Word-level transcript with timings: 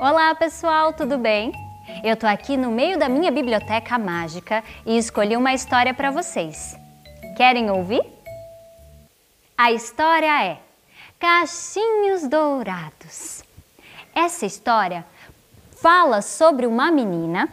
Olá 0.00 0.34
pessoal, 0.34 0.94
tudo 0.94 1.18
bem? 1.18 1.52
Eu 2.02 2.16
tô 2.16 2.26
aqui 2.26 2.56
no 2.56 2.70
meio 2.70 2.98
da 2.98 3.06
minha 3.06 3.30
biblioteca 3.30 3.98
mágica 3.98 4.64
e 4.86 4.96
escolhi 4.96 5.36
uma 5.36 5.52
história 5.52 5.92
para 5.92 6.10
vocês. 6.10 6.74
Querem 7.36 7.70
ouvir? 7.70 8.02
A 9.58 9.70
história 9.72 10.42
é 10.42 10.58
Cachinhos 11.18 12.26
Dourados. 12.26 13.44
Essa 14.14 14.46
história 14.46 15.04
fala 15.72 16.22
sobre 16.22 16.66
uma 16.66 16.90
menina 16.90 17.46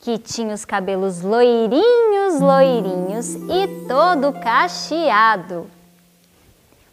que 0.00 0.16
tinha 0.16 0.54
os 0.54 0.64
cabelos 0.64 1.20
loirinhos, 1.20 2.40
loirinhos 2.40 3.34
e 3.34 3.86
todo 3.86 4.32
cacheado. 4.40 5.70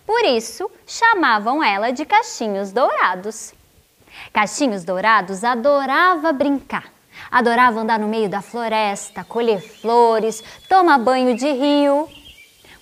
Por 0.05 0.25
isso, 0.25 0.70
chamavam 0.86 1.64
ela 1.64 1.91
de 1.91 2.03
Cachinhos 2.03 2.73
Dourados. 2.73 3.53
Cachinhos 4.32 4.84
Dourados 4.84 5.44
adorava 5.44 6.31
brincar. 6.31 6.91
Adorava 7.31 7.80
andar 7.80 8.00
no 8.00 8.08
meio 8.08 8.30
da 8.30 8.41
floresta, 8.41 9.23
colher 9.23 9.59
flores, 9.59 10.44
tomar 10.70 11.00
banho 11.00 11.36
de 11.36 11.52
rio. 11.52 12.08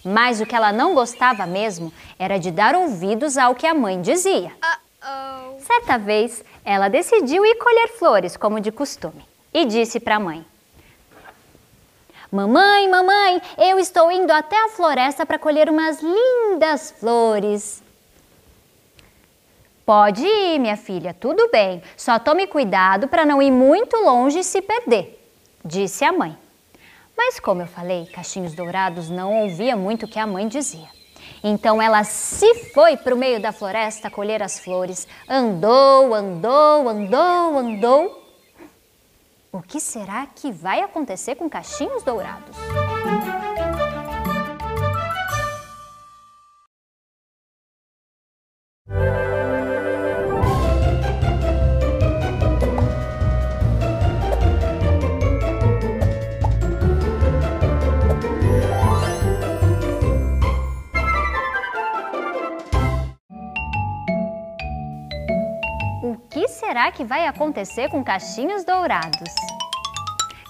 Mas 0.03 0.41
o 0.41 0.45
que 0.45 0.55
ela 0.55 0.71
não 0.71 0.93
gostava 0.93 1.45
mesmo 1.45 1.91
era 2.17 2.37
de 2.37 2.51
dar 2.51 2.75
ouvidos 2.75 3.37
ao 3.37 3.55
que 3.55 3.67
a 3.67 3.73
mãe 3.73 4.01
dizia. 4.01 4.51
Uh 4.61 5.07
-oh. 5.07 5.59
Certa 5.59 5.97
vez, 5.97 6.43
ela 6.65 6.87
decidiu 6.87 7.45
ir 7.45 7.55
colher 7.55 7.89
flores, 7.97 8.35
como 8.35 8.59
de 8.59 8.71
costume 8.71 9.31
e 9.53 9.65
disse 9.65 9.99
para 9.99 10.15
a 10.15 10.19
mãe: 10.19 10.45
Mamãe, 12.31 12.87
mamãe, 12.89 13.41
eu 13.57 13.77
estou 13.77 14.11
indo 14.11 14.31
até 14.31 14.57
a 14.63 14.69
floresta 14.69 15.25
para 15.25 15.39
colher 15.39 15.69
umas 15.69 15.99
lindas 16.01 16.91
flores. 16.91 17.83
Pode 19.85 20.25
ir, 20.25 20.59
minha 20.59 20.77
filha, 20.77 21.13
tudo 21.13 21.49
bem. 21.51 21.81
Só 21.97 22.19
tome 22.19 22.47
cuidado 22.47 23.07
para 23.07 23.25
não 23.25 23.41
ir 23.41 23.51
muito 23.51 23.95
longe 23.97 24.39
e 24.39 24.43
se 24.43 24.61
perder, 24.61 25.19
disse 25.63 26.03
a 26.03 26.11
mãe. 26.11 26.37
Mas, 27.17 27.39
como 27.39 27.61
eu 27.61 27.67
falei, 27.67 28.05
Cachinhos 28.07 28.53
Dourados 28.53 29.09
não 29.09 29.41
ouvia 29.41 29.75
muito 29.75 30.05
o 30.05 30.09
que 30.09 30.19
a 30.19 30.27
mãe 30.27 30.47
dizia. 30.47 30.87
Então 31.43 31.81
ela 31.81 32.03
se 32.03 32.53
foi 32.73 32.95
para 32.97 33.15
o 33.15 33.17
meio 33.17 33.39
da 33.39 33.51
floresta 33.51 34.09
colher 34.09 34.43
as 34.43 34.59
flores. 34.59 35.07
Andou, 35.27 36.13
andou, 36.13 36.87
andou, 36.87 37.57
andou 37.57 38.21
o 39.51 39.61
que 39.61 39.81
será 39.81 40.25
que 40.27 40.49
vai 40.49 40.79
acontecer 40.81 41.35
com 41.35 41.49
cachinhos 41.49 42.03
dourados? 42.03 42.55
Será 66.71 66.89
que 66.89 67.03
vai 67.03 67.27
acontecer 67.27 67.89
com 67.89 68.01
cachinhos 68.01 68.63
dourados? 68.63 69.29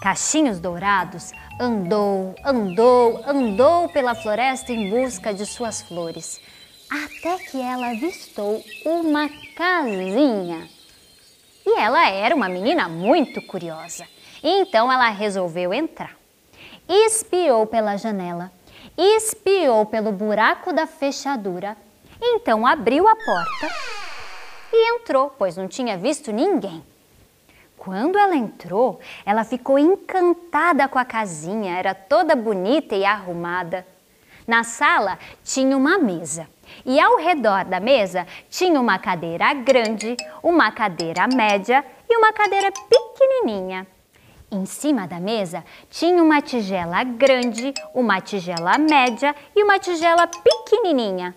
Cachinhos 0.04 0.60
Dourados 0.60 1.32
andou, 1.60 2.36
andou, 2.46 3.24
andou 3.26 3.90
pela 3.90 4.14
floresta 4.14 4.72
em 4.72 4.92
busca 4.92 5.34
de 5.34 5.48
suas 5.48 5.82
flores, 5.82 6.40
até 6.92 7.40
que 7.40 7.60
ela 7.60 7.90
avistou 7.90 8.64
uma 8.86 9.28
casinha. 9.56 10.70
E 11.66 11.80
ela 11.80 12.08
era 12.08 12.36
uma 12.36 12.48
menina 12.48 12.88
muito 12.88 13.42
curiosa, 13.42 14.06
então 14.44 14.94
ela 14.94 15.10
resolveu 15.10 15.74
entrar. 15.74 16.16
Espiou 16.88 17.66
pela 17.66 17.98
janela, 17.98 18.52
espiou 18.96 19.88
pelo 19.88 20.12
buraco 20.12 20.72
da 20.72 20.86
fechadura, 20.86 21.76
então 22.22 22.68
abriu 22.68 23.08
a 23.08 23.16
porta 23.16 23.91
e 24.72 24.96
entrou, 24.96 25.34
pois 25.38 25.58
não 25.58 25.68
tinha 25.68 25.98
visto 25.98 26.32
ninguém. 26.32 26.84
Quando 27.78 28.18
ela 28.18 28.36
entrou, 28.36 29.00
ela 29.26 29.44
ficou 29.44 29.80
encantada 29.80 30.88
com 30.88 31.00
a 31.00 31.06
casinha, 31.06 31.78
era 31.78 31.96
toda 31.96 32.36
bonita 32.36 32.96
e 32.96 33.04
arrumada. 33.04 33.86
Na 34.48 34.64
sala 34.64 35.18
tinha 35.44 35.76
uma 35.76 35.98
mesa 35.98 36.48
e 36.86 37.00
ao 37.00 37.18
redor 37.18 37.66
da 37.66 37.80
mesa 37.80 38.28
tinha 38.50 38.80
uma 38.80 39.00
cadeira 39.00 39.54
grande, 39.54 40.16
uma 40.44 40.72
cadeira 40.72 41.28
média 41.28 41.84
e 42.10 42.18
uma 42.18 42.32
cadeira 42.34 42.72
pequenininha. 42.72 43.88
Em 44.52 44.66
cima 44.66 45.08
da 45.08 45.20
mesa 45.20 45.64
tinha 45.90 46.22
uma 46.22 46.42
tigela 46.42 47.04
grande, 47.04 47.74
uma 47.94 48.20
tigela 48.20 48.78
média 48.78 49.36
e 49.56 49.64
uma 49.64 49.80
tigela 49.80 50.28
pequenininha. 50.28 51.34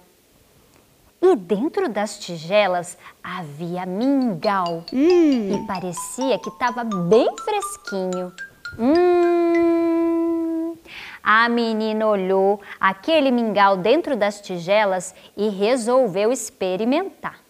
E 1.26 1.36
dentro 1.36 1.88
das 1.88 2.18
tigelas 2.18 2.98
havia 3.22 3.86
mingau 3.86 4.84
hum. 4.92 5.54
e 5.54 5.66
parecia 5.66 6.38
que 6.38 6.50
estava 6.50 6.84
bem 6.84 7.26
fresquinho. 7.38 8.30
Hum. 8.78 10.76
A 11.22 11.48
menina 11.48 12.06
olhou 12.06 12.60
aquele 12.78 13.30
mingau 13.30 13.78
dentro 13.78 14.14
das 14.14 14.38
tigelas 14.42 15.14
e 15.34 15.48
resolveu 15.48 16.30
experimentar. 16.30 17.40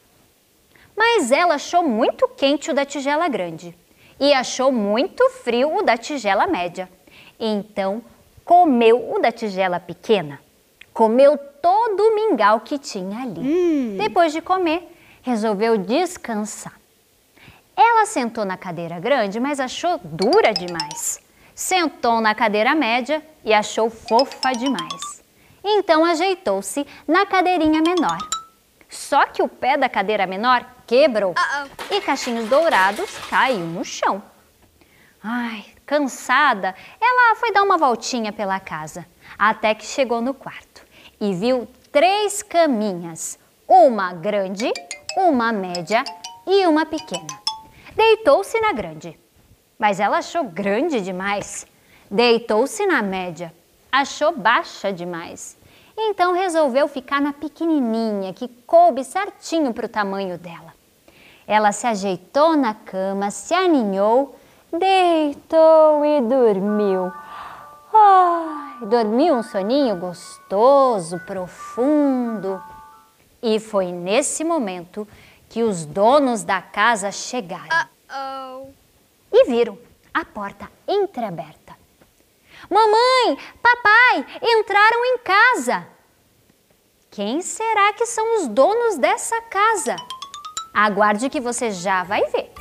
Mas 0.96 1.32
ela 1.32 1.56
achou 1.56 1.82
muito 1.82 2.28
quente 2.28 2.70
o 2.70 2.74
da 2.74 2.84
tigela 2.84 3.26
grande 3.26 3.76
e 4.20 4.32
achou 4.32 4.70
muito 4.70 5.28
frio 5.30 5.78
o 5.78 5.82
da 5.82 5.96
tigela 5.96 6.46
média. 6.46 6.88
Então 7.40 8.02
comeu 8.44 9.16
o 9.16 9.18
da 9.18 9.32
tigela 9.32 9.80
pequena. 9.80 10.38
Comeu 10.94 11.36
todo 11.36 12.00
o 12.00 12.14
mingau 12.14 12.60
que 12.60 12.78
tinha 12.78 13.22
ali. 13.22 13.40
Hum. 13.40 13.96
Depois 13.98 14.32
de 14.32 14.40
comer, 14.40 14.88
resolveu 15.22 15.76
descansar. 15.76 16.72
Ela 17.76 18.06
sentou 18.06 18.44
na 18.44 18.56
cadeira 18.56 19.00
grande, 19.00 19.40
mas 19.40 19.58
achou 19.58 20.00
dura 20.04 20.54
demais. 20.54 21.20
Sentou 21.52 22.20
na 22.20 22.32
cadeira 22.32 22.76
média 22.76 23.20
e 23.44 23.52
achou 23.52 23.90
fofa 23.90 24.52
demais. 24.52 25.22
Então 25.64 26.04
ajeitou-se 26.04 26.86
na 27.08 27.26
cadeirinha 27.26 27.82
menor. 27.82 28.18
Só 28.88 29.26
que 29.26 29.42
o 29.42 29.48
pé 29.48 29.76
da 29.76 29.88
cadeira 29.88 30.26
menor 30.26 30.64
quebrou 30.86 31.32
uh 31.32 31.34
-oh. 31.34 31.96
e 31.96 32.00
Cachinhos 32.00 32.48
Dourados 32.48 33.10
caiu 33.28 33.66
no 33.66 33.84
chão. 33.84 34.22
Ai, 35.20 35.64
cansada, 35.86 36.74
ela 37.00 37.36
foi 37.36 37.52
dar 37.52 37.62
uma 37.62 37.78
voltinha 37.78 38.32
pela 38.32 38.58
casa, 38.60 39.06
até 39.38 39.74
que 39.74 39.84
chegou 39.84 40.20
no 40.20 40.34
quarto 40.34 40.84
e 41.20 41.32
viu 41.34 41.68
três 41.92 42.42
caminhas, 42.42 43.38
uma 43.68 44.12
grande, 44.12 44.72
uma 45.16 45.52
média 45.52 46.02
e 46.46 46.66
uma 46.66 46.84
pequena. 46.84 47.26
Deitou-se 47.94 48.58
na 48.60 48.72
grande, 48.72 49.18
mas 49.78 50.00
ela 50.00 50.18
achou 50.18 50.44
grande 50.44 51.00
demais. 51.00 51.66
Deitou-se 52.10 52.84
na 52.86 53.02
média, 53.02 53.54
achou 53.90 54.36
baixa 54.36 54.92
demais. 54.92 55.56
Então 55.96 56.32
resolveu 56.32 56.88
ficar 56.88 57.20
na 57.20 57.32
pequenininha, 57.32 58.32
que 58.34 58.48
coube 58.48 59.04
certinho 59.04 59.72
para 59.72 59.86
o 59.86 59.88
tamanho 59.88 60.36
dela. 60.36 60.74
Ela 61.46 61.70
se 61.72 61.86
ajeitou 61.86 62.56
na 62.56 62.74
cama, 62.74 63.30
se 63.30 63.54
aninhou, 63.54 64.36
deitou 64.78 66.04
e 66.04 66.20
dormiu. 66.20 67.12
Ai, 67.92 68.86
dormiu 68.86 69.34
um 69.34 69.42
soninho 69.42 69.96
gostoso, 69.96 71.18
profundo. 71.20 72.62
E 73.42 73.60
foi 73.60 73.92
nesse 73.92 74.42
momento 74.44 75.06
que 75.48 75.62
os 75.62 75.84
donos 75.84 76.42
da 76.42 76.60
casa 76.60 77.12
chegaram. 77.12 77.64
Uh 77.64 77.88
-oh. 78.08 78.68
E 79.32 79.44
viram 79.44 79.78
a 80.12 80.24
porta 80.24 80.68
entreaberta. 80.88 81.76
Mamãe, 82.70 83.38
papai, 83.62 84.26
entraram 84.42 85.04
em 85.04 85.18
casa. 85.18 85.86
Quem 87.10 87.42
será 87.42 87.92
que 87.92 88.06
são 88.06 88.38
os 88.38 88.48
donos 88.48 88.96
dessa 88.96 89.40
casa? 89.42 89.96
Aguarde 90.72 91.30
que 91.30 91.40
você 91.40 91.70
já 91.70 92.02
vai 92.02 92.24
ver. 92.24 92.52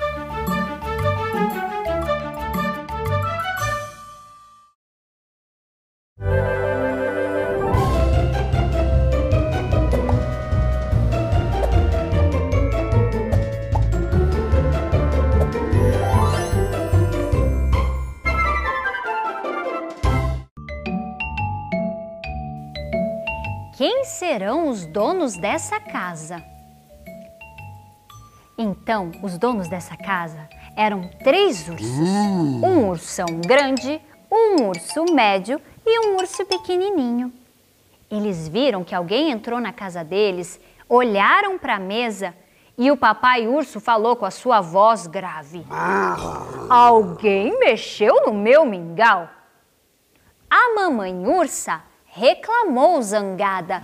Quem 23.75 24.05
serão 24.05 24.67
os 24.69 24.85
donos 24.85 25.35
dessa 25.35 25.79
casa? 25.79 26.43
Então, 28.55 29.11
os 29.23 29.39
donos 29.39 29.67
dessa 29.67 29.97
casa 29.97 30.47
eram 30.77 31.09
três 31.23 31.67
ursos: 31.67 31.89
um 31.89 32.87
ursão 32.87 33.41
grande, 33.43 33.99
um 34.31 34.67
urso 34.67 35.05
médio 35.11 35.59
e 35.83 36.07
um 36.07 36.17
urso 36.17 36.45
pequenininho. 36.45 37.33
Eles 38.11 38.47
viram 38.47 38.83
que 38.83 38.93
alguém 38.93 39.31
entrou 39.31 39.59
na 39.59 39.73
casa 39.73 40.03
deles, 40.03 40.59
olharam 40.87 41.57
para 41.57 41.77
a 41.77 41.79
mesa 41.79 42.35
e 42.77 42.91
o 42.91 42.97
papai 42.97 43.47
urso 43.47 43.79
falou 43.79 44.15
com 44.15 44.25
a 44.25 44.31
sua 44.31 44.61
voz 44.61 45.07
grave: 45.07 45.65
Alguém 46.69 47.57
mexeu 47.57 48.27
no 48.27 48.33
meu 48.33 48.67
mingau? 48.67 49.27
A 50.47 50.75
mamãe 50.75 51.27
ursa 51.27 51.81
reclamou 52.13 53.01
zangada: 53.01 53.81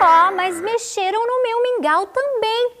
Oh, 0.00 0.34
mas 0.34 0.60
mexeram 0.60 1.26
no 1.26 1.42
meu 1.42 1.62
mingau 1.62 2.06
também. 2.06 2.72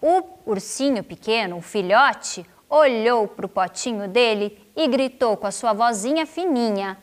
O 0.00 0.22
ursinho 0.46 1.02
pequeno, 1.02 1.58
o 1.58 1.62
filhote, 1.62 2.44
olhou 2.68 3.26
para 3.28 3.46
o 3.46 3.48
potinho 3.48 4.08
dele 4.08 4.58
e 4.76 4.86
gritou 4.88 5.36
com 5.36 5.46
a 5.46 5.50
sua 5.50 5.72
vozinha 5.72 6.26
fininha: 6.26 6.98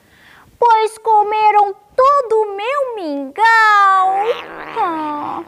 Pois 0.58 0.98
comeram 0.98 1.76
todo 1.96 2.42
o 2.42 2.56
meu 2.56 2.96
mingau! 2.96 3.44
Ah. 4.78 5.44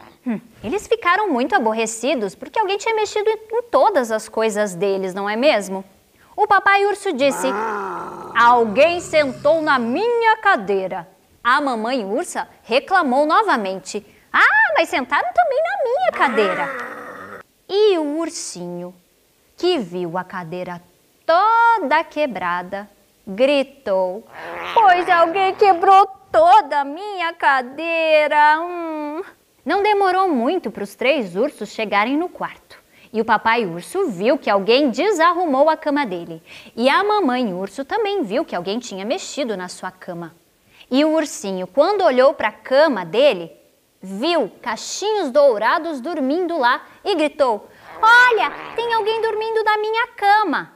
Eles 0.62 0.86
ficaram 0.86 1.28
muito 1.28 1.54
aborrecidos 1.54 2.34
porque 2.34 2.58
alguém 2.58 2.78
tinha 2.78 2.94
mexido 2.94 3.28
em 3.28 3.62
todas 3.70 4.12
as 4.12 4.28
coisas 4.28 4.74
deles, 4.74 5.12
não 5.12 5.28
é 5.28 5.34
mesmo? 5.34 5.84
O 6.36 6.46
papai 6.46 6.86
urso 6.86 7.12
disse: 7.12 7.46
Alguém 8.34 9.00
sentou 9.00 9.60
na 9.60 9.78
minha 9.78 10.36
cadeira. 10.38 11.11
A 11.44 11.60
mamãe 11.60 12.04
ursa 12.04 12.48
reclamou 12.62 13.26
novamente: 13.26 14.06
Ah, 14.32 14.74
mas 14.76 14.88
sentaram 14.88 15.28
também 15.34 15.60
na 15.60 15.84
minha 15.84 16.12
cadeira. 16.12 16.68
E 17.68 17.98
o 17.98 18.18
ursinho, 18.18 18.94
que 19.56 19.76
viu 19.80 20.16
a 20.16 20.22
cadeira 20.22 20.80
toda 21.26 22.04
quebrada, 22.04 22.88
gritou: 23.26 24.24
Pois 24.72 25.08
alguém 25.08 25.52
quebrou 25.56 26.06
toda 26.30 26.82
a 26.82 26.84
minha 26.84 27.32
cadeira. 27.32 28.60
Hum. 28.60 29.22
Não 29.64 29.82
demorou 29.82 30.28
muito 30.28 30.70
para 30.70 30.84
os 30.84 30.94
três 30.94 31.34
ursos 31.34 31.70
chegarem 31.70 32.16
no 32.16 32.28
quarto. 32.28 32.80
E 33.12 33.20
o 33.20 33.24
papai 33.24 33.66
urso 33.66 34.08
viu 34.08 34.38
que 34.38 34.48
alguém 34.48 34.90
desarrumou 34.90 35.68
a 35.68 35.76
cama 35.76 36.06
dele. 36.06 36.40
E 36.76 36.88
a 36.88 37.02
mamãe 37.02 37.52
urso 37.52 37.84
também 37.84 38.22
viu 38.22 38.44
que 38.44 38.54
alguém 38.54 38.78
tinha 38.78 39.04
mexido 39.04 39.56
na 39.56 39.68
sua 39.68 39.90
cama. 39.90 40.32
E 40.90 41.04
o 41.04 41.12
ursinho, 41.14 41.66
quando 41.66 42.02
olhou 42.02 42.34
para 42.34 42.48
a 42.48 42.52
cama 42.52 43.04
dele, 43.04 43.52
viu 44.00 44.50
cachinhos 44.60 45.30
dourados 45.30 46.00
dormindo 46.00 46.58
lá 46.58 46.84
e 47.04 47.14
gritou: 47.14 47.68
Olha, 48.00 48.50
tem 48.74 48.92
alguém 48.92 49.20
dormindo 49.22 49.62
na 49.62 49.78
minha 49.78 50.06
cama. 50.08 50.72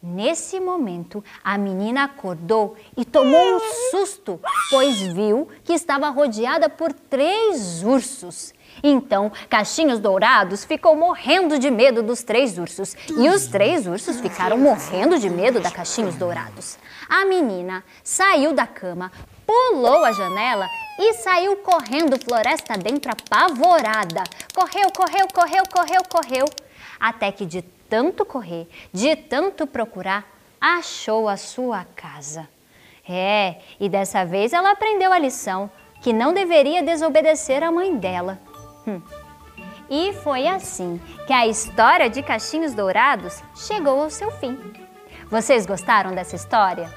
Nesse 0.00 0.60
momento, 0.60 1.24
a 1.42 1.58
menina 1.58 2.04
acordou 2.04 2.76
e 2.96 3.04
tomou 3.04 3.56
um 3.56 3.60
susto, 3.90 4.40
pois 4.70 5.02
viu 5.12 5.48
que 5.64 5.72
estava 5.72 6.08
rodeada 6.08 6.68
por 6.68 6.92
três 6.92 7.82
ursos. 7.82 8.54
Então, 8.82 9.30
Cachinhos 9.48 9.98
Dourados 9.98 10.64
ficou 10.64 10.96
morrendo 10.96 11.58
de 11.58 11.70
medo 11.70 12.02
dos 12.02 12.22
três 12.22 12.58
ursos 12.58 12.96
e 13.08 13.28
os 13.28 13.46
três 13.46 13.86
ursos 13.86 14.20
ficaram 14.20 14.58
morrendo 14.58 15.18
de 15.18 15.28
medo 15.28 15.60
da 15.60 15.70
Cachinhos 15.70 16.14
Dourados. 16.14 16.78
A 17.08 17.24
menina 17.24 17.84
saiu 18.02 18.52
da 18.52 18.66
cama, 18.66 19.10
pulou 19.46 20.04
a 20.04 20.12
janela 20.12 20.68
e 20.98 21.14
saiu 21.14 21.56
correndo 21.56 22.22
floresta 22.22 22.76
dentro 22.76 23.10
apavorada. 23.12 24.24
Correu, 24.54 24.90
correu, 24.94 25.26
correu, 25.32 25.62
correu, 25.72 26.02
correu, 26.08 26.44
até 27.00 27.32
que 27.32 27.46
de 27.46 27.62
tanto 27.62 28.24
correr, 28.24 28.68
de 28.92 29.16
tanto 29.16 29.66
procurar, 29.66 30.28
achou 30.60 31.28
a 31.28 31.36
sua 31.36 31.86
casa. 31.96 32.48
É, 33.08 33.60
e 33.80 33.88
dessa 33.88 34.24
vez 34.24 34.52
ela 34.52 34.72
aprendeu 34.72 35.10
a 35.12 35.18
lição 35.18 35.70
que 36.02 36.12
não 36.12 36.34
deveria 36.34 36.82
desobedecer 36.82 37.62
a 37.62 37.72
mãe 37.72 37.96
dela. 37.96 38.38
Hum. 38.88 39.02
E 39.90 40.14
foi 40.22 40.46
assim 40.46 41.00
que 41.26 41.32
a 41.32 41.46
história 41.46 42.08
de 42.08 42.22
Cachinhos 42.22 42.74
Dourados 42.74 43.42
chegou 43.54 44.02
ao 44.02 44.10
seu 44.10 44.30
fim. 44.30 44.58
Vocês 45.30 45.66
gostaram 45.66 46.14
dessa 46.14 46.36
história? 46.36 46.90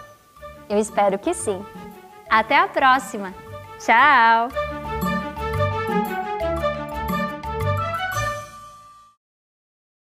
Eu 0.70 0.78
espero 0.78 1.20
que 1.20 1.34
sim. 1.34 1.64
Até 2.30 2.58
a 2.58 2.68
próxima! 2.68 3.34
Tchau! 3.80 4.71